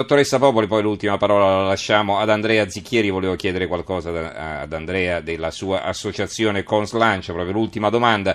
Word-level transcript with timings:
Dottoressa 0.00 0.38
Popoli, 0.38 0.66
poi 0.66 0.80
l'ultima 0.80 1.18
parola 1.18 1.58
la 1.58 1.66
lasciamo 1.66 2.20
ad 2.20 2.30
Andrea 2.30 2.66
Zicchieri, 2.66 3.10
volevo 3.10 3.36
chiedere 3.36 3.66
qualcosa 3.66 4.62
ad 4.62 4.72
Andrea 4.72 5.20
della 5.20 5.50
sua 5.50 5.82
associazione 5.82 6.62
Conslancio, 6.62 7.34
proprio 7.34 7.52
l'ultima 7.52 7.90
domanda. 7.90 8.34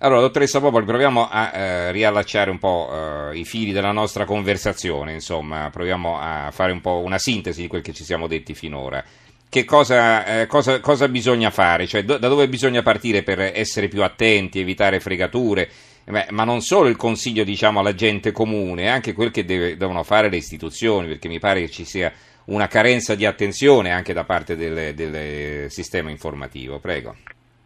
Allora, 0.00 0.20
dottoressa 0.20 0.60
Popoli, 0.60 0.84
proviamo 0.84 1.26
a 1.26 1.56
eh, 1.56 1.92
riallacciare 1.92 2.50
un 2.50 2.58
po' 2.58 2.90
eh, 3.32 3.38
i 3.38 3.46
fili 3.46 3.72
della 3.72 3.92
nostra 3.92 4.26
conversazione, 4.26 5.14
insomma, 5.14 5.70
proviamo 5.70 6.18
a 6.20 6.50
fare 6.52 6.72
un 6.72 6.82
po' 6.82 6.98
una 6.98 7.16
sintesi 7.16 7.62
di 7.62 7.66
quel 7.66 7.80
che 7.80 7.94
ci 7.94 8.04
siamo 8.04 8.26
detti 8.26 8.52
finora. 8.52 9.02
Che 9.48 9.64
cosa, 9.64 10.42
eh, 10.42 10.46
cosa, 10.46 10.80
cosa 10.80 11.08
bisogna 11.08 11.48
fare? 11.48 11.86
Cioè, 11.86 12.04
do, 12.04 12.18
da 12.18 12.28
dove 12.28 12.46
bisogna 12.46 12.82
partire 12.82 13.22
per 13.22 13.40
essere 13.40 13.88
più 13.88 14.02
attenti, 14.02 14.60
evitare 14.60 15.00
fregature? 15.00 15.66
Beh, 16.08 16.26
ma 16.30 16.44
non 16.44 16.60
solo 16.60 16.88
il 16.88 16.96
consiglio 16.96 17.42
diciamo, 17.42 17.80
alla 17.80 17.94
gente 17.94 18.30
comune, 18.30 18.88
anche 18.88 19.12
quel 19.12 19.32
che 19.32 19.44
deve, 19.44 19.76
devono 19.76 20.04
fare 20.04 20.28
le 20.28 20.36
istituzioni, 20.36 21.08
perché 21.08 21.26
mi 21.26 21.40
pare 21.40 21.60
che 21.60 21.68
ci 21.68 21.84
sia 21.84 22.12
una 22.44 22.68
carenza 22.68 23.16
di 23.16 23.26
attenzione 23.26 23.90
anche 23.90 24.12
da 24.12 24.22
parte 24.22 24.54
del, 24.54 24.94
del 24.94 25.68
sistema 25.68 26.10
informativo. 26.10 26.78
Prego. 26.78 27.16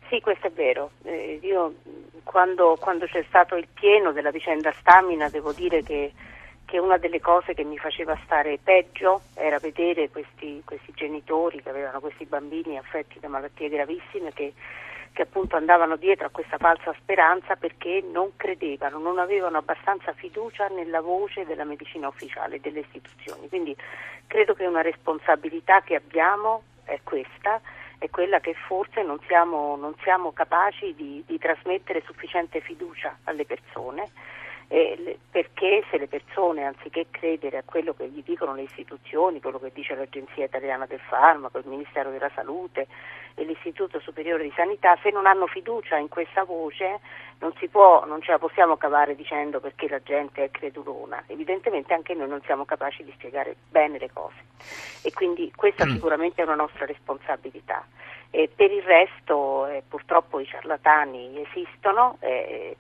Sì, 0.08 0.20
questo 0.20 0.46
è 0.46 0.50
vero. 0.52 0.92
Eh, 1.04 1.38
io 1.42 1.74
quando, 2.22 2.76
quando, 2.80 3.06
c'è 3.06 3.22
stato 3.28 3.56
il 3.56 3.68
pieno 3.72 4.12
della 4.12 4.30
vicenda 4.30 4.72
Stamina 4.78 5.28
devo 5.28 5.52
dire 5.52 5.82
che, 5.82 6.12
che, 6.64 6.78
una 6.78 6.96
delle 6.96 7.20
cose 7.20 7.52
che 7.52 7.64
mi 7.64 7.76
faceva 7.76 8.18
stare 8.24 8.58
peggio 8.62 9.20
era 9.34 9.58
vedere 9.58 10.08
questi, 10.08 10.62
questi 10.64 10.92
genitori 10.94 11.62
che 11.62 11.68
avevano 11.68 12.00
questi 12.00 12.24
bambini 12.24 12.78
affetti 12.78 13.20
da 13.20 13.28
malattie 13.28 13.68
gravissime 13.68 14.32
che 14.32 14.54
che 15.12 15.22
appunto 15.22 15.56
andavano 15.56 15.96
dietro 15.96 16.26
a 16.26 16.30
questa 16.30 16.58
falsa 16.58 16.94
speranza 16.98 17.56
perché 17.56 18.02
non 18.10 18.36
credevano, 18.36 18.98
non 18.98 19.18
avevano 19.18 19.58
abbastanza 19.58 20.12
fiducia 20.12 20.68
nella 20.68 21.00
voce 21.00 21.44
della 21.44 21.64
medicina 21.64 22.08
ufficiale 22.08 22.60
delle 22.60 22.80
istituzioni. 22.80 23.48
Quindi 23.48 23.76
credo 24.26 24.54
che 24.54 24.66
una 24.66 24.82
responsabilità 24.82 25.80
che 25.82 25.96
abbiamo 25.96 26.62
è 26.84 27.00
questa, 27.02 27.60
è 27.98 28.08
quella 28.08 28.40
che 28.40 28.54
forse 28.54 29.02
non 29.02 29.18
siamo, 29.26 29.76
non 29.76 29.94
siamo 30.02 30.32
capaci 30.32 30.94
di, 30.94 31.22
di 31.26 31.38
trasmettere 31.38 32.02
sufficiente 32.06 32.60
fiducia 32.60 33.18
alle 33.24 33.44
persone 33.44 34.10
eh, 34.72 35.18
perché 35.28 35.82
se 35.90 35.98
le 35.98 36.06
persone, 36.06 36.62
anziché 36.64 37.06
credere 37.10 37.56
a 37.56 37.64
quello 37.64 37.92
che 37.92 38.08
gli 38.08 38.22
dicono 38.22 38.54
le 38.54 38.62
istituzioni, 38.62 39.40
quello 39.40 39.58
che 39.58 39.72
dice 39.74 39.96
l'Agenzia 39.96 40.44
Italiana 40.44 40.86
del 40.86 41.00
Farmaco, 41.00 41.58
il 41.58 41.66
Ministero 41.66 42.10
della 42.10 42.30
Salute 42.36 42.86
e 43.34 43.42
l'Istituto 43.42 43.98
Superiore 43.98 44.44
di 44.44 44.52
Sanità, 44.54 44.96
se 45.02 45.10
non 45.10 45.26
hanno 45.26 45.48
fiducia 45.48 45.96
in 45.96 46.08
questa 46.08 46.44
voce 46.44 47.00
non, 47.40 47.52
può, 47.68 48.04
non 48.06 48.22
ce 48.22 48.30
la 48.30 48.38
possiamo 48.38 48.76
cavare 48.76 49.16
dicendo 49.16 49.58
perché 49.58 49.88
la 49.88 50.00
gente 50.04 50.44
è 50.44 50.50
credulona. 50.52 51.24
Evidentemente 51.26 51.92
anche 51.92 52.14
noi 52.14 52.28
non 52.28 52.40
siamo 52.44 52.64
capaci 52.64 53.02
di 53.02 53.10
spiegare 53.16 53.56
bene 53.70 53.98
le 53.98 54.10
cose 54.12 54.38
e 55.02 55.12
quindi 55.12 55.52
questa 55.56 55.84
mm. 55.84 55.90
sicuramente 55.90 56.42
è 56.42 56.44
una 56.44 56.54
nostra 56.54 56.86
responsabilità. 56.86 57.84
E 58.30 58.48
per 58.54 58.70
il 58.70 58.82
resto 58.82 59.66
eh, 59.66 59.82
purtroppo 59.88 60.38
i 60.38 60.46
ciarlatani 60.46 61.42
esistono. 61.42 62.18
Eh, 62.20 62.28
eh, 62.28 62.76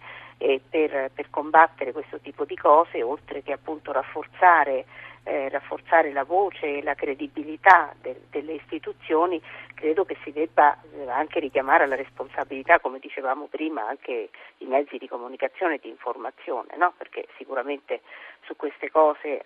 per, 0.68 1.10
per, 1.12 1.28
combattere 1.28 1.92
questo 1.92 2.18
tipo 2.18 2.46
di 2.46 2.56
cose, 2.56 3.02
oltre 3.02 3.42
che 3.42 3.52
appunto 3.52 3.92
rafforzare, 3.92 4.86
eh, 5.24 5.50
rafforzare 5.50 6.12
la 6.12 6.24
voce 6.24 6.78
e 6.78 6.82
la 6.82 6.94
credibilità 6.94 7.94
de, 8.00 8.22
delle 8.30 8.54
istituzioni, 8.54 9.40
credo 9.74 10.06
che 10.06 10.16
si 10.24 10.32
debba 10.32 10.78
eh, 10.94 11.10
anche 11.10 11.40
richiamare 11.40 11.84
alla 11.84 11.94
responsabilità, 11.94 12.80
come 12.80 12.98
dicevamo 13.00 13.48
prima, 13.50 13.86
anche 13.86 14.30
i 14.58 14.64
mezzi 14.64 14.96
di 14.96 15.08
comunicazione 15.08 15.74
e 15.74 15.80
di 15.82 15.90
informazione, 15.90 16.74
no? 16.76 16.94
perché 16.96 17.26
sicuramente 17.36 18.00
su 18.44 18.56
queste, 18.56 18.90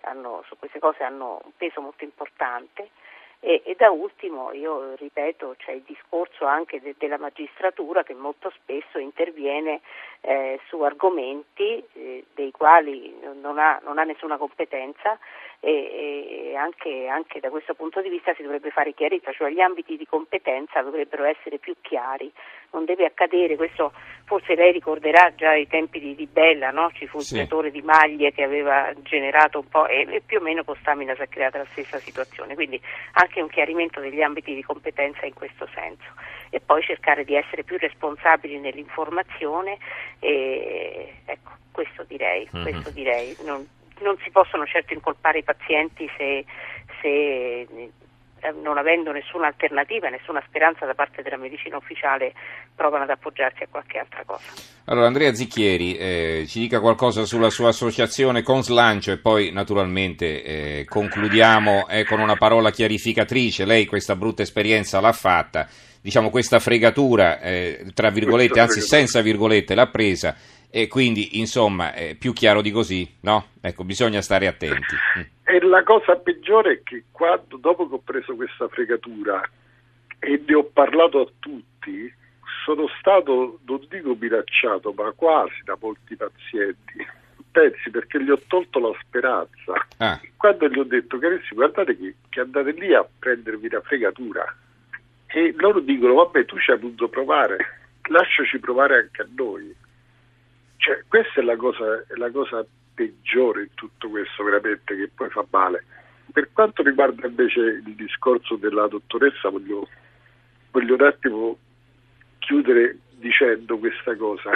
hanno, 0.01 0.43
su 0.47 0.57
queste 0.57 0.79
cose 0.79 1.03
hanno 1.03 1.41
un 1.43 1.51
peso 1.57 1.81
molto 1.81 2.05
importante. 2.05 2.89
E, 3.39 3.61
e, 3.63 3.75
da 3.77 3.91
ultimo, 3.91 4.51
io 4.53 4.95
ripeto, 4.95 5.55
c'è 5.57 5.71
il 5.71 5.83
discorso 5.85 6.45
anche 6.45 6.81
de, 6.81 6.95
della 6.97 7.19
magistratura 7.19 8.03
che 8.03 8.13
molto 8.13 8.51
spesso 8.55 8.97
interviene 8.97 9.81
eh, 10.21 10.59
su 10.67 10.81
argomenti 10.81 11.83
eh, 11.93 12.25
dei 12.33 12.51
quali 12.51 13.13
non 13.39 13.59
ha, 13.59 13.79
non 13.83 13.99
ha, 13.99 14.03
nessuna 14.03 14.37
competenza 14.37 15.19
e, 15.59 16.51
e 16.51 16.55
anche, 16.55 17.07
anche, 17.07 17.39
da 17.39 17.49
questo 17.49 17.75
punto 17.75 18.01
di 18.01 18.09
vista 18.09 18.33
si 18.33 18.41
dovrebbe 18.41 18.71
fare 18.71 18.93
chiarezza, 18.93 19.31
cioè 19.31 19.51
gli 19.51 19.59
ambiti 19.59 19.97
di 19.97 20.07
competenza 20.07 20.81
dovrebbero 20.81 21.25
essere 21.25 21.59
più 21.59 21.75
chiari, 21.81 22.31
non 22.71 22.85
deve 22.85 23.05
accadere, 23.05 23.55
questo 23.55 23.93
forse 24.25 24.55
lei 24.55 24.71
ricorderà 24.71 25.33
già 25.35 25.51
ai 25.51 25.67
tempi 25.67 25.99
di, 25.99 26.15
di 26.15 26.25
Bella, 26.25 26.71
no? 26.71 26.91
ci 26.93 27.07
fu 27.07 27.19
sì. 27.19 27.33
il 27.33 27.39
creatore 27.39 27.71
di 27.71 27.81
maglie 27.81 28.31
che 28.31 28.43
aveva 28.43 28.91
generato 29.03 29.59
un 29.59 29.67
po' 29.67 29.87
e, 29.87 30.07
e 30.09 30.21
più 30.25 30.39
o 30.39 30.41
meno 30.41 30.63
con 30.63 30.75
Stamina 30.81 31.13
si 31.15 31.21
è 31.21 31.27
creata 31.27 31.59
la 31.59 31.67
stessa 31.71 31.99
situazione, 31.99 32.55
quindi 32.55 32.81
anche 33.25 33.41
un 33.41 33.49
chiarimento 33.49 33.99
degli 33.99 34.21
ambiti 34.21 34.53
di 34.53 34.63
competenza 34.63 35.25
in 35.25 35.33
questo 35.33 35.67
senso 35.73 36.05
e 36.49 36.59
poi 36.59 36.81
cercare 36.83 37.25
di 37.25 37.35
essere 37.35 37.63
più 37.63 37.77
responsabili 37.77 38.59
nell'informazione 38.59 39.77
e 40.19 41.13
ecco, 41.25 41.51
questo 41.71 42.03
direi, 42.03 42.47
mm-hmm. 42.55 42.63
questo 42.63 42.89
direi. 42.91 43.35
Non, 43.43 43.67
non 43.99 44.17
si 44.23 44.29
possono 44.29 44.65
certo 44.65 44.93
incolpare 44.93 45.39
i 45.39 45.43
pazienti 45.43 46.09
se, 46.17 46.45
se 47.01 47.67
non 48.51 48.77
avendo 48.77 49.11
nessuna 49.11 49.47
alternativa, 49.47 50.09
nessuna 50.09 50.41
speranza 50.47 50.85
da 50.85 50.93
parte 50.93 51.21
della 51.21 51.37
medicina 51.37 51.77
ufficiale, 51.77 52.33
provano 52.75 53.03
ad 53.03 53.09
appoggiarsi 53.09 53.63
a 53.63 53.67
qualche 53.69 53.97
altra 53.97 54.23
cosa. 54.25 54.43
Allora 54.85 55.07
Andrea 55.07 55.33
Zicchieri 55.33 55.97
eh, 55.97 56.45
ci 56.47 56.59
dica 56.59 56.79
qualcosa 56.79 57.25
sulla 57.25 57.49
sua 57.49 57.69
associazione 57.69 58.43
con 58.43 58.61
Slancio 58.61 59.11
e 59.11 59.17
poi 59.17 59.51
naturalmente 59.51 60.43
eh, 60.43 60.85
concludiamo 60.87 61.87
eh, 61.87 62.05
con 62.05 62.19
una 62.19 62.35
parola 62.35 62.71
chiarificatrice. 62.71 63.65
Lei 63.65 63.85
questa 63.85 64.15
brutta 64.15 64.43
esperienza 64.43 64.99
l'ha 64.99 65.11
fatta, 65.11 65.67
diciamo 66.01 66.29
questa 66.29 66.59
fregatura, 66.59 67.39
eh, 67.39 67.85
tra 67.93 68.09
virgolette, 68.09 68.59
anzi 68.59 68.81
senza 68.81 69.21
virgolette, 69.21 69.73
l'ha 69.73 69.87
presa 69.87 70.35
e 70.69 70.87
quindi 70.87 71.39
insomma 71.39 71.93
è 71.93 72.15
più 72.15 72.33
chiaro 72.33 72.61
di 72.61 72.71
così, 72.71 73.09
no? 73.21 73.47
Ecco, 73.61 73.83
bisogna 73.83 74.21
stare 74.21 74.47
attenti. 74.47 74.95
Mm. 75.17 75.21
E 75.43 75.59
la 75.61 75.83
cosa 75.83 76.15
peggiore 76.15 76.73
è 76.73 76.83
che 76.83 77.03
quando, 77.11 77.57
dopo 77.57 77.87
che 77.87 77.95
ho 77.95 78.01
preso 78.03 78.35
questa 78.35 78.67
fregatura 78.67 79.41
e 80.19 80.43
ne 80.45 80.55
ho 80.55 80.63
parlato 80.63 81.21
a 81.21 81.31
tutti, 81.39 82.13
sono 82.65 82.87
stato, 82.99 83.59
non 83.65 83.85
dico 83.89 84.17
minacciato, 84.19 84.91
ma 84.93 85.11
quasi 85.11 85.61
da 85.63 85.77
molti 85.79 86.15
pazienti. 86.15 87.05
Pensi 87.51 87.89
perché 87.89 88.21
gli 88.21 88.29
ho 88.29 88.41
tolto 88.47 88.79
la 88.79 88.97
speranza. 89.01 89.87
Ah. 89.97 90.19
Quando 90.35 90.67
gli 90.67 90.79
ho 90.79 90.83
detto, 90.83 91.19
carissimi, 91.19 91.55
guardate 91.55 91.95
che, 91.95 92.15
che 92.27 92.39
andate 92.41 92.71
lì 92.71 92.93
a 92.93 93.07
prendervi 93.19 93.69
la 93.69 93.81
fregatura. 93.81 94.43
E 95.27 95.53
loro 95.57 95.79
dicono, 95.79 96.15
vabbè, 96.15 96.45
tu 96.45 96.59
ci 96.59 96.71
hai 96.71 96.79
potuto 96.79 97.07
provare, 97.07 97.57
lasciaci 98.09 98.59
provare 98.59 98.95
anche 98.95 99.21
a 99.21 99.27
noi 99.35 99.83
cioè, 100.85 101.03
questa 101.07 101.41
è 101.41 101.43
la, 101.43 101.55
cosa, 101.55 101.97
è 102.01 102.15
la 102.15 102.29
cosa 102.29 102.63
peggiore 102.93 103.63
in 103.63 103.73
tutto 103.73 104.07
questo, 104.07 104.43
veramente, 104.43 104.95
che 104.95 105.09
poi 105.15 105.29
fa 105.31 105.43
male. 105.49 105.83
Per 106.31 106.49
quanto 106.53 106.83
riguarda 106.83 107.25
invece 107.25 107.59
il 107.59 107.95
discorso 107.95 108.55
della 108.55 108.87
dottoressa, 108.87 109.49
voglio, 109.49 109.89
voglio 110.69 110.93
un 110.93 111.01
attimo 111.01 111.57
chiudere 112.37 112.99
dicendo 113.13 113.79
questa 113.79 114.15
cosa, 114.15 114.51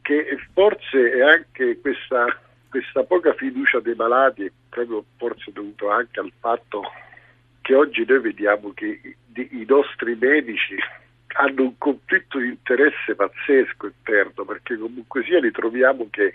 che 0.00 0.38
forse 0.54 1.10
è 1.12 1.20
anche 1.20 1.78
questa, 1.80 2.24
questa 2.70 3.02
poca 3.02 3.34
fiducia 3.34 3.80
dei 3.80 3.94
malati, 3.96 4.50
proprio 4.70 5.04
forse 5.18 5.52
dovuto 5.52 5.90
anche 5.90 6.20
al 6.20 6.32
fatto 6.38 6.90
che 7.60 7.74
oggi 7.74 8.02
noi 8.08 8.20
vediamo 8.20 8.72
che 8.72 9.16
i 9.34 9.64
nostri 9.68 10.16
medici 10.18 10.76
hanno 11.38 11.62
un 11.62 11.78
conflitto 11.78 12.38
di 12.38 12.48
interesse 12.48 13.14
pazzesco 13.14 13.86
interno, 13.86 14.44
perché 14.44 14.76
comunque 14.76 15.22
sia 15.24 15.40
ritroviamo 15.40 16.08
che, 16.10 16.34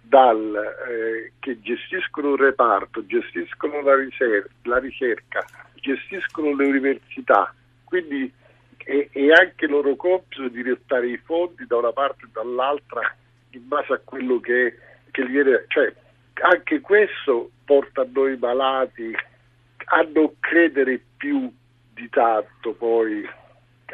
dal, 0.00 0.74
eh, 0.88 1.32
che 1.38 1.60
gestiscono 1.60 2.30
un 2.30 2.36
reparto, 2.36 3.06
gestiscono 3.06 3.80
la, 3.82 3.94
ricer- 3.94 4.48
la, 4.62 4.78
ricerca, 4.78 5.44
gestiscono 5.74 6.54
le 6.54 6.66
università, 6.66 7.54
quindi 7.84 8.32
è, 8.78 9.08
è 9.10 9.30
anche 9.30 9.66
loro 9.66 9.94
compito 9.94 10.48
di 10.48 10.62
restare 10.62 11.08
i 11.08 11.18
fondi 11.18 11.66
da 11.66 11.76
una 11.76 11.92
parte 11.92 12.24
e 12.24 12.28
dall'altra 12.32 13.14
in 13.50 13.68
base 13.68 13.92
a 13.92 14.00
quello 14.04 14.40
che, 14.40 14.76
che 15.12 15.24
gli 15.24 15.30
viene, 15.30 15.64
cioè 15.68 15.92
anche 16.42 16.80
questo 16.80 17.50
porta 17.64 18.02
a 18.02 18.06
noi 18.12 18.36
malati 18.36 19.14
a 19.88 20.06
non 20.12 20.32
credere 20.40 21.00
più 21.16 21.50
di 21.94 22.08
tanto 22.10 22.72
poi 22.72 23.24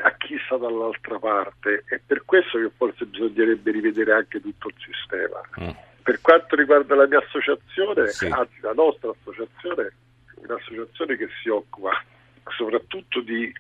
a 0.03 0.15
chi 0.17 0.37
sta 0.45 0.57
dall'altra 0.57 1.19
parte 1.19 1.85
e 1.89 2.01
per 2.05 2.25
questo 2.25 2.59
che 2.59 2.71
forse 2.77 3.05
bisognerebbe 3.05 3.71
rivedere 3.71 4.13
anche 4.13 4.41
tutto 4.41 4.69
il 4.69 4.75
sistema. 4.79 5.41
Mm. 5.61 5.71
Per 6.03 6.21
quanto 6.21 6.57
riguarda 6.57 6.95
la 6.95 7.07
mia 7.07 7.19
associazione, 7.19 8.09
sì. 8.09 8.27
anzi 8.27 8.59
la 8.61 8.73
nostra 8.73 9.11
associazione, 9.11 9.93
è 10.35 10.47
un'associazione 10.47 11.17
che 11.17 11.29
si 11.41 11.49
occupa 11.49 11.91
soprattutto 12.57 13.21
di, 13.21 13.53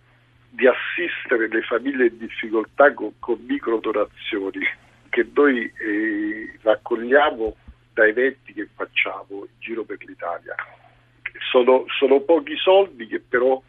di 0.49 0.67
assistere 0.67 1.49
le 1.49 1.62
famiglie 1.62 2.06
in 2.06 2.19
difficoltà 2.19 2.93
con, 2.94 3.12
con 3.19 3.38
microdonazioni 3.46 4.61
che 5.08 5.28
noi 5.35 5.64
eh, 5.64 6.58
raccogliamo 6.62 7.56
da 7.93 8.06
eventi 8.06 8.55
che 8.55 8.69
facciamo 8.75 9.44
in 9.44 9.58
giro 9.58 9.85
per 9.85 9.99
l'Italia 10.05 10.56
sono, 11.50 11.85
sono 11.99 12.20
pochi 12.20 12.56
soldi 12.56 13.06
che 13.06 13.20
però 13.20 13.61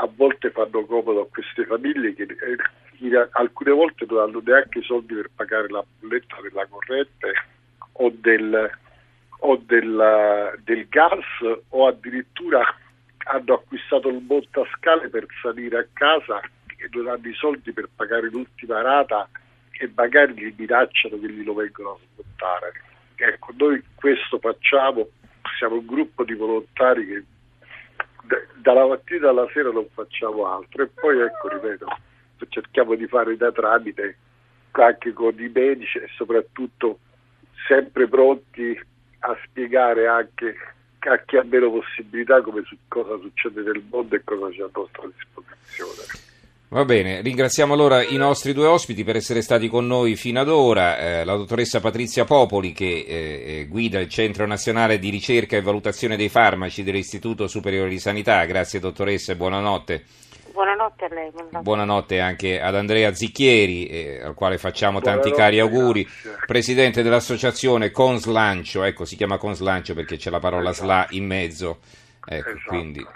a 0.00 0.08
volte 0.14 0.50
fanno 0.50 0.84
comodo 0.84 1.22
a 1.22 1.28
queste 1.28 1.64
famiglie 1.64 2.14
che 2.14 2.22
eh, 2.22 3.28
alcune 3.32 3.72
volte 3.72 4.06
non 4.08 4.20
hanno 4.20 4.42
neanche 4.44 4.82
soldi 4.82 5.14
per 5.14 5.30
pagare 5.34 5.68
la 5.68 5.84
bolletta 5.98 6.36
della 6.40 6.66
corrente 6.66 7.32
o 7.92 8.12
del, 8.14 8.70
o 9.38 9.56
del, 9.56 10.60
del 10.62 10.88
gas 10.88 11.24
o 11.68 11.86
addirittura 11.86 12.62
hanno 13.24 13.54
acquistato 13.54 14.08
il 14.08 14.24
montascale 14.26 15.08
per 15.08 15.26
salire 15.42 15.78
a 15.78 15.86
casa 15.92 16.40
e 16.40 16.88
non 16.92 17.08
hanno 17.08 17.28
i 17.28 17.34
soldi 17.34 17.72
per 17.72 17.88
pagare 17.94 18.28
l'ultima 18.30 18.80
rata 18.80 19.28
e 19.72 19.90
magari 19.94 20.34
gli 20.34 20.54
minacciano 20.56 21.18
che 21.18 21.28
glielo 21.28 21.54
vengono 21.54 21.90
a 21.90 21.98
smontare. 22.14 22.72
Ecco, 23.16 23.52
noi 23.56 23.82
questo 23.96 24.38
facciamo, 24.38 25.08
siamo 25.58 25.74
un 25.74 25.86
gruppo 25.86 26.22
di 26.22 26.34
volontari 26.34 27.06
che 27.06 27.24
dalla 28.56 28.86
mattina 28.86 29.30
alla 29.30 29.48
sera 29.52 29.70
non 29.70 29.86
facciamo 29.92 30.46
altro 30.46 30.82
e 30.82 30.88
poi 30.88 31.20
ecco, 31.20 31.48
ripeto, 31.48 31.86
cerchiamo 32.48 32.94
di 32.94 33.06
fare 33.06 33.36
da 33.36 33.50
tramite 33.52 34.16
anche 34.72 35.12
con 35.12 35.34
i 35.38 35.50
medici 35.52 35.98
e 35.98 36.08
soprattutto 36.14 37.00
sempre 37.66 38.06
pronti 38.06 38.78
a 39.20 39.36
spiegare 39.44 40.06
anche 40.06 40.54
a 41.00 41.18
chi 41.24 41.36
ha 41.36 41.44
meno 41.44 41.70
possibilità 41.70 42.40
come 42.42 42.62
su, 42.64 42.76
cosa 42.88 43.18
succede 43.18 43.62
nel 43.62 43.82
mondo 43.88 44.14
e 44.14 44.22
cosa 44.24 44.48
c'è 44.50 44.62
a 44.62 44.70
nostra 44.72 45.06
disposizione. 45.06 46.27
Va 46.70 46.84
bene, 46.84 47.22
ringraziamo 47.22 47.72
allora 47.72 48.02
i 48.02 48.16
nostri 48.16 48.52
due 48.52 48.66
ospiti 48.66 49.02
per 49.02 49.16
essere 49.16 49.40
stati 49.40 49.68
con 49.68 49.86
noi 49.86 50.16
fino 50.16 50.38
ad 50.38 50.50
ora, 50.50 50.98
eh, 50.98 51.24
la 51.24 51.34
dottoressa 51.34 51.80
Patrizia 51.80 52.26
Popoli 52.26 52.72
che 52.72 53.06
eh, 53.08 53.66
guida 53.70 53.98
il 54.00 54.10
Centro 54.10 54.46
Nazionale 54.46 54.98
di 54.98 55.08
Ricerca 55.08 55.56
e 55.56 55.62
Valutazione 55.62 56.14
dei 56.14 56.28
Farmaci 56.28 56.82
dell'Istituto 56.82 57.48
Superiore 57.48 57.88
di 57.88 57.98
Sanità, 57.98 58.44
grazie 58.44 58.80
dottoressa 58.80 59.32
e 59.32 59.36
buonanotte. 59.36 60.04
Buonanotte 60.52 61.04
a 61.06 61.08
lei. 61.08 61.30
Buonanotte, 61.30 61.62
buonanotte 61.62 62.20
anche 62.20 62.60
ad 62.60 62.74
Andrea 62.74 63.14
Zicchieri, 63.14 63.86
eh, 63.86 64.20
al 64.22 64.34
quale 64.34 64.58
facciamo 64.58 65.00
tanti 65.00 65.30
cari 65.32 65.60
auguri, 65.60 66.02
grazie. 66.02 66.44
presidente 66.46 67.02
dell'associazione 67.02 67.90
Conslancio, 67.90 68.82
ecco 68.82 69.06
si 69.06 69.16
chiama 69.16 69.38
Conslancio 69.38 69.94
perché 69.94 70.18
c'è 70.18 70.28
la 70.28 70.38
parola 70.38 70.68
esatto. 70.68 70.84
SLA 70.84 71.06
in 71.12 71.24
mezzo. 71.24 71.78
Ecco, 72.30 72.50
esatto. 72.50 72.68
quindi 72.68 73.06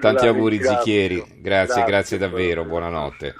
tanti 0.00 0.26
auguri 0.26 0.62
Zicchieri, 0.62 1.16
grazie, 1.16 1.40
grazie, 1.40 1.84
grazie 1.84 2.18
davvero, 2.18 2.64
buonanotte. 2.64 3.34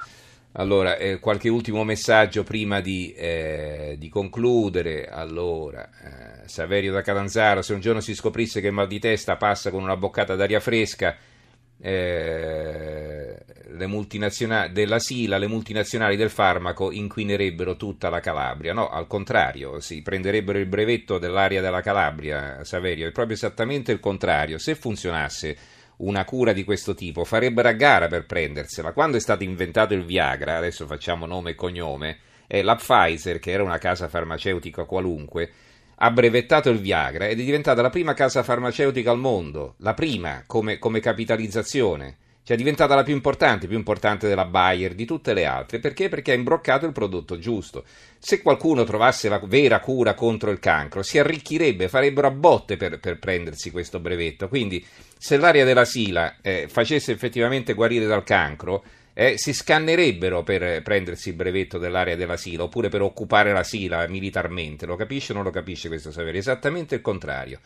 Allora, 0.58 0.96
eh, 0.96 1.20
qualche 1.20 1.48
ultimo 1.48 1.84
messaggio 1.84 2.42
prima 2.42 2.80
di, 2.80 3.12
eh, 3.12 3.94
di 3.98 4.08
concludere. 4.08 5.06
Allora, 5.06 5.88
eh, 5.88 6.48
Saverio 6.48 6.92
da 6.92 7.02
Catanzaro, 7.02 7.62
se 7.62 7.74
un 7.74 7.80
giorno 7.80 8.00
si 8.00 8.14
scoprisse 8.14 8.60
che 8.60 8.68
il 8.68 8.72
mal 8.72 8.88
di 8.88 8.98
testa 8.98 9.36
passa 9.36 9.70
con 9.70 9.82
una 9.82 9.96
boccata 9.96 10.34
d'aria 10.34 10.58
fresca, 10.58 11.14
eh, 11.78 12.95
multinazionali 13.84 14.72
della 14.72 14.98
SILA, 14.98 15.36
le 15.36 15.46
multinazionali 15.46 16.16
del 16.16 16.30
farmaco 16.30 16.90
inquinerebbero 16.90 17.76
tutta 17.76 18.08
la 18.08 18.20
Calabria. 18.20 18.72
No, 18.72 18.88
al 18.88 19.06
contrario, 19.06 19.80
si 19.80 20.00
prenderebbero 20.00 20.58
il 20.58 20.64
brevetto 20.64 21.18
dell'aria 21.18 21.60
della 21.60 21.82
Calabria, 21.82 22.64
Saverio, 22.64 23.06
è 23.06 23.12
proprio 23.12 23.36
esattamente 23.36 23.92
il 23.92 24.00
contrario. 24.00 24.56
Se 24.56 24.74
funzionasse 24.74 25.56
una 25.98 26.24
cura 26.24 26.54
di 26.54 26.64
questo 26.64 26.94
tipo, 26.94 27.24
farebbero 27.24 27.68
a 27.68 27.72
gara 27.72 28.08
per 28.08 28.24
prendersela. 28.24 28.92
Quando 28.92 29.18
è 29.18 29.20
stato 29.20 29.44
inventato 29.44 29.92
il 29.92 30.04
Viagra, 30.04 30.56
adesso 30.56 30.86
facciamo 30.86 31.26
nome 31.26 31.50
e 31.50 31.54
cognome, 31.54 32.18
eh, 32.46 32.62
la 32.62 32.76
Pfizer, 32.76 33.38
che 33.38 33.50
era 33.50 33.62
una 33.62 33.78
casa 33.78 34.08
farmaceutica 34.08 34.84
qualunque, 34.84 35.50
ha 35.98 36.10
brevettato 36.10 36.68
il 36.68 36.78
Viagra 36.78 37.26
ed 37.26 37.40
è 37.40 37.44
diventata 37.44 37.80
la 37.80 37.90
prima 37.90 38.12
casa 38.12 38.42
farmaceutica 38.42 39.10
al 39.10 39.18
mondo, 39.18 39.74
la 39.78 39.94
prima 39.94 40.44
come, 40.46 40.78
come 40.78 41.00
capitalizzazione. 41.00 42.18
Cioè 42.46 42.56
diventata 42.56 42.94
la 42.94 43.02
più 43.02 43.12
importante, 43.12 43.66
più 43.66 43.76
importante 43.76 44.28
della 44.28 44.44
Bayer, 44.44 44.94
di 44.94 45.04
tutte 45.04 45.34
le 45.34 45.46
altre. 45.46 45.80
Perché? 45.80 46.08
Perché 46.08 46.30
ha 46.30 46.36
imbroccato 46.36 46.86
il 46.86 46.92
prodotto 46.92 47.40
giusto. 47.40 47.82
Se 48.20 48.40
qualcuno 48.40 48.84
trovasse 48.84 49.28
la 49.28 49.40
vera 49.42 49.80
cura 49.80 50.14
contro 50.14 50.52
il 50.52 50.60
cancro, 50.60 51.02
si 51.02 51.18
arricchirebbe, 51.18 51.88
farebbero 51.88 52.28
a 52.28 52.30
botte 52.30 52.76
per, 52.76 53.00
per 53.00 53.18
prendersi 53.18 53.72
questo 53.72 53.98
brevetto. 53.98 54.46
Quindi, 54.46 54.86
se 55.18 55.38
l'aria 55.38 55.64
della 55.64 55.84
Sila 55.84 56.36
eh, 56.40 56.68
facesse 56.68 57.10
effettivamente 57.10 57.72
guarire 57.72 58.06
dal 58.06 58.22
cancro, 58.22 58.84
eh, 59.12 59.36
si 59.36 59.52
scannerebbero 59.52 60.44
per 60.44 60.82
prendersi 60.82 61.30
il 61.30 61.34
brevetto 61.34 61.78
dell'area 61.78 62.14
della 62.14 62.36
Sila 62.36 62.62
oppure 62.62 62.88
per 62.88 63.02
occupare 63.02 63.52
la 63.52 63.64
Sila 63.64 64.06
militarmente. 64.06 64.86
Lo 64.86 64.94
capisce 64.94 65.32
o 65.32 65.34
non 65.34 65.42
lo 65.42 65.50
capisce 65.50 65.88
questo 65.88 66.12
sapere? 66.12 66.38
Esattamente 66.38 66.94
il 66.94 67.00
contrario. 67.00 67.58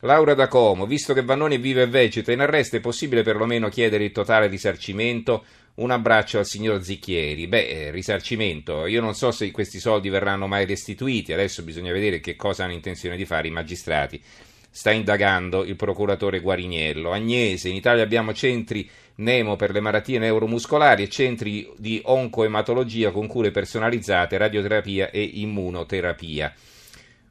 Laura 0.00 0.34
da 0.34 0.48
Como, 0.48 0.86
visto 0.86 1.14
che 1.14 1.22
Vannoni 1.22 1.56
vive 1.56 1.82
e 1.82 1.86
vegeta 1.86 2.30
in 2.30 2.40
arresto, 2.40 2.76
è 2.76 2.80
possibile 2.80 3.22
perlomeno 3.22 3.68
chiedere 3.68 4.04
il 4.04 4.12
totale 4.12 4.48
risarcimento? 4.48 5.44
Un 5.76 5.90
abbraccio 5.90 6.38
al 6.38 6.46
signor 6.46 6.82
Zicchieri. 6.82 7.46
Beh, 7.46 7.68
eh, 7.68 7.90
risarcimento, 7.90 8.86
io 8.86 9.00
non 9.00 9.14
so 9.14 9.30
se 9.30 9.50
questi 9.50 9.80
soldi 9.80 10.08
verranno 10.08 10.46
mai 10.46 10.66
restituiti, 10.66 11.32
adesso 11.32 11.62
bisogna 11.62 11.92
vedere 11.92 12.20
che 12.20 12.36
cosa 12.36 12.64
hanno 12.64 12.74
intenzione 12.74 13.16
di 13.16 13.24
fare 13.24 13.48
i 13.48 13.50
magistrati. 13.50 14.22
Sta 14.70 14.90
indagando 14.90 15.64
il 15.64 15.76
procuratore 15.76 16.40
Guariniello. 16.40 17.12
Agnese, 17.12 17.68
in 17.68 17.76
Italia 17.76 18.02
abbiamo 18.02 18.34
centri 18.34 18.88
Nemo 19.16 19.54
per 19.54 19.70
le 19.70 19.80
malattie 19.80 20.18
neuromuscolari 20.18 21.04
e 21.04 21.08
centri 21.08 21.72
di 21.76 22.00
oncoematologia 22.04 23.12
con 23.12 23.28
cure 23.28 23.52
personalizzate, 23.52 24.36
radioterapia 24.36 25.10
e 25.10 25.22
immunoterapia. 25.22 26.52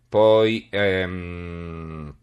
Poi... 0.07 0.67
Ehm, 0.69 2.15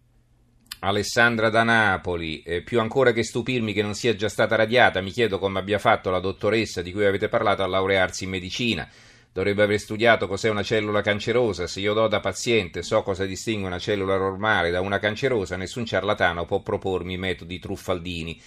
Alessandra 0.82 1.50
da 1.50 1.62
Napoli, 1.62 2.40
eh, 2.40 2.62
più 2.62 2.80
ancora 2.80 3.12
che 3.12 3.22
stupirmi 3.22 3.74
che 3.74 3.82
non 3.82 3.94
sia 3.94 4.14
già 4.14 4.30
stata 4.30 4.56
radiata, 4.56 5.02
mi 5.02 5.10
chiedo 5.10 5.38
come 5.38 5.58
abbia 5.58 5.78
fatto 5.78 6.08
la 6.08 6.20
dottoressa 6.20 6.80
di 6.80 6.90
cui 6.90 7.04
avete 7.04 7.28
parlato 7.28 7.62
a 7.62 7.66
laurearsi 7.66 8.24
in 8.24 8.30
medicina. 8.30 8.88
Dovrebbe 9.30 9.62
aver 9.62 9.78
studiato 9.78 10.26
cos'è 10.26 10.48
una 10.48 10.62
cellula 10.62 11.02
cancerosa. 11.02 11.66
Se 11.66 11.80
io 11.80 11.92
do 11.92 12.08
da 12.08 12.20
paziente 12.20 12.82
so 12.82 13.02
cosa 13.02 13.26
distingue 13.26 13.66
una 13.66 13.78
cellula 13.78 14.16
normale 14.16 14.70
da 14.70 14.80
una 14.80 14.98
cancerosa, 14.98 15.56
nessun 15.56 15.84
ciarlatano 15.84 16.46
può 16.46 16.60
propormi 16.60 17.18
metodi 17.18 17.58
truffaldini. 17.58 18.40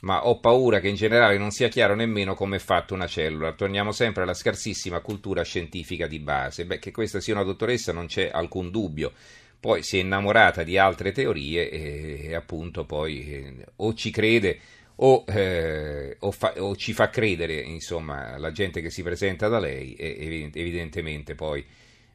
Ma 0.00 0.26
ho 0.26 0.40
paura 0.40 0.80
che 0.80 0.88
in 0.88 0.96
generale 0.96 1.38
non 1.38 1.52
sia 1.52 1.68
chiaro 1.68 1.94
nemmeno 1.94 2.34
come 2.34 2.56
è 2.56 2.58
fatta 2.58 2.94
una 2.94 3.06
cellula. 3.06 3.52
Torniamo 3.52 3.92
sempre 3.92 4.24
alla 4.24 4.34
scarsissima 4.34 4.98
cultura 5.00 5.42
scientifica 5.42 6.08
di 6.08 6.18
base. 6.18 6.66
Beh, 6.66 6.80
che 6.80 6.90
questa 6.90 7.20
sia 7.20 7.34
una 7.34 7.44
dottoressa 7.44 7.92
non 7.92 8.06
c'è 8.06 8.28
alcun 8.32 8.70
dubbio 8.70 9.12
poi 9.66 9.82
si 9.82 9.98
è 9.98 10.00
innamorata 10.00 10.62
di 10.62 10.78
altre 10.78 11.10
teorie 11.10 11.68
e, 11.68 12.20
e 12.28 12.34
appunto 12.36 12.84
poi 12.84 13.32
eh, 13.32 13.66
o 13.76 13.94
ci 13.94 14.12
crede 14.12 14.60
o, 14.96 15.24
eh, 15.26 16.16
o, 16.20 16.30
fa, 16.30 16.54
o, 16.58 16.76
ci 16.76 16.92
fa 16.92 17.10
credere 17.10 17.54
insomma 17.54 18.38
la 18.38 18.52
gente 18.52 18.80
che 18.80 18.90
si 18.90 19.02
presenta 19.02 19.48
da 19.48 19.58
lei 19.58 19.94
e 19.94 20.50
evidentemente 20.54 21.34
poi 21.34 21.64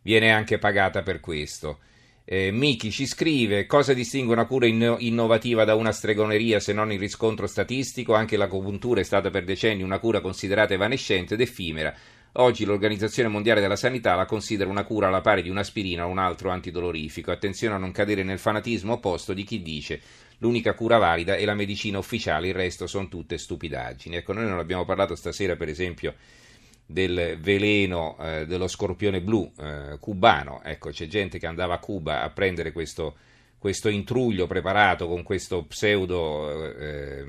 viene 0.02 0.32
anche 0.32 0.60
pagata 0.60 1.04
per 1.04 1.20
questo. 1.20 1.80
Eh, 2.24 2.52
Miki 2.52 2.90
ci 2.90 3.06
scrive 3.06 3.66
cosa 3.66 3.94
distingue 3.94 4.34
una 4.34 4.46
cura 4.46 4.66
inno- 4.66 4.96
innovativa 5.00 5.66
da 5.66 5.76
una 5.76 5.92
stregoneria 5.92 6.62
se 6.62 6.72
non 6.72 6.90
il 6.94 7.00
riscontro 7.00 7.48
statistico? 7.48 8.14
Anche 8.14 8.38
l'acupuntura 8.38 9.02
è 9.02 9.04
stata 9.04 9.30
per 9.30 9.44
decenni 9.44 9.84
una 9.84 10.00
cura 10.00 10.22
considerata 10.22 10.74
evanescente 10.74 11.34
ed 11.34 11.42
effimera. 11.42 11.94
Oggi 12.36 12.64
l'Organizzazione 12.64 13.28
Mondiale 13.28 13.60
della 13.60 13.76
Sanità 13.76 14.16
la 14.16 14.26
considera 14.26 14.70
una 14.70 14.86
cura 14.86 15.08
alla 15.08 15.20
pari 15.20 15.42
di 15.42 15.50
un'aspirina 15.50 16.06
o 16.06 16.10
un 16.10 16.18
altro 16.18 16.50
antidolorifico. 16.50 17.30
Attenzione 17.30 17.76
a 17.76 17.78
non 17.78 17.92
cadere 17.92 18.24
nel 18.24 18.40
fanatismo 18.40 18.94
opposto 18.94 19.34
di 19.34 19.44
chi 19.44 19.62
dice 19.62 20.00
l'unica 20.38 20.74
cura 20.74 20.98
valida 20.98 21.36
è 21.36 21.44
la 21.44 21.56
medicina 21.56 21.98
ufficiale, 21.98 22.48
il 22.48 22.54
resto 22.54 22.88
sono 22.88 23.10
tutte 23.10 23.38
stupidaggini. 23.38 24.16
Ecco, 24.16 24.32
noi 24.32 24.48
non 24.48 24.60
abbiamo 24.60 24.86
parlato 24.86 25.14
stasera, 25.16 25.58
per 25.58 25.68
esempio, 25.68 26.16
del 26.86 27.38
veleno 27.38 28.16
eh, 28.22 28.46
dello 28.46 28.70
scorpione 28.70 29.20
blu 29.20 29.52
eh, 29.60 29.98
cubano. 30.00 30.62
Ecco, 30.64 30.90
c'è 30.92 31.08
gente 31.08 31.38
che 31.38 31.48
andava 31.48 31.74
a 31.74 31.80
Cuba 31.80 32.22
a 32.22 32.30
prendere 32.30 32.72
questo 32.72 33.18
questo 33.62 33.90
intruglio 33.90 34.48
preparato 34.48 35.08
con 35.08 35.22
questo 35.22 35.66
pseudo 35.66 36.76
eh, 36.80 37.24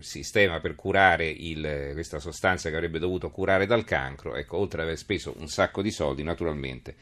sistema 0.00 0.60
per 0.60 0.74
curare 0.74 1.26
il, 1.26 1.92
questa 1.94 2.18
sostanza 2.18 2.68
che 2.68 2.76
avrebbe 2.76 2.98
dovuto 2.98 3.30
curare 3.30 3.64
dal 3.64 3.84
cancro, 3.84 4.36
ecco, 4.36 4.58
oltre 4.58 4.82
ad 4.82 4.88
aver 4.88 4.98
speso 4.98 5.32
un 5.38 5.48
sacco 5.48 5.80
di 5.80 5.90
soldi, 5.90 6.22
naturalmente 6.22 6.94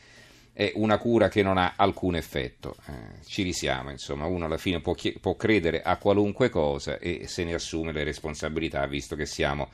è 0.52 0.70
una 0.76 0.97
cura 0.99 1.26
che 1.26 1.42
non 1.42 1.58
ha 1.58 1.73
alcun 1.75 2.14
effetto. 2.14 2.76
Eh, 2.87 3.25
ci 3.26 3.42
risiamo, 3.42 3.90
insomma, 3.90 4.26
uno 4.26 4.44
alla 4.44 4.58
fine 4.58 4.80
può, 4.80 4.94
può 5.20 5.35
credere 5.35 5.82
a 5.82 5.97
qualunque 5.97 6.49
cosa 6.49 7.00
e 7.00 7.26
se 7.26 7.42
ne 7.42 7.54
assume 7.54 7.90
le 7.90 8.04
responsabilità, 8.04 8.87
visto 8.87 9.16
che 9.16 9.26
siamo 9.26 9.70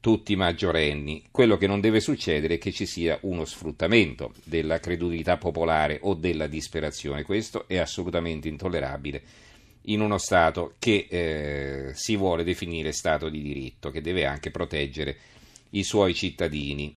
tutti 0.00 0.34
maggiorenni. 0.34 1.24
Quello 1.30 1.56
che 1.56 1.66
non 1.66 1.80
deve 1.80 2.00
succedere 2.00 2.54
è 2.54 2.58
che 2.58 2.72
ci 2.72 2.86
sia 2.86 3.18
uno 3.22 3.44
sfruttamento 3.44 4.32
della 4.44 4.80
credulità 4.80 5.36
popolare 5.36 5.98
o 6.02 6.14
della 6.14 6.46
disperazione. 6.46 7.22
Questo 7.22 7.68
è 7.68 7.76
assolutamente 7.76 8.48
intollerabile 8.48 9.22
in 9.84 10.00
uno 10.00 10.18
Stato 10.18 10.74
che 10.78 11.06
eh, 11.08 11.94
si 11.94 12.16
vuole 12.16 12.44
definire 12.44 12.92
Stato 12.92 13.28
di 13.28 13.42
diritto, 13.42 13.90
che 13.90 14.00
deve 14.00 14.24
anche 14.24 14.50
proteggere 14.50 15.16
i 15.70 15.82
suoi 15.82 16.14
cittadini. 16.14 16.88